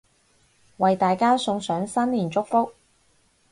[0.77, 2.73] 為大家送上新年祝福